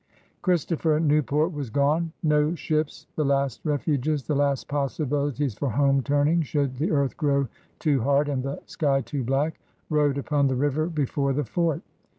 Christopher 0.41 0.99
Newport 0.99 1.53
was 1.53 1.69
gone; 1.69 2.11
no 2.23 2.55
ships— 2.55 3.05
the 3.17 3.23
last 3.23 3.61
refuges, 3.63 4.23
the 4.23 4.33
last 4.33 4.67
possibilities 4.67 5.53
for 5.53 5.69
home 5.69 6.01
turning, 6.01 6.41
should 6.41 6.75
the 6.77 6.89
earth 6.89 7.15
grow 7.15 7.47
too 7.77 8.01
hard 8.01 8.27
and 8.27 8.41
the 8.41 8.59
sky 8.65 9.01
too 9.01 9.23
black— 9.23 9.59
rode 9.91 10.17
upon 10.17 10.47
the 10.47 10.55
river 10.55 10.87
before 10.87 11.33
the 11.33 11.45
fort. 11.45 11.83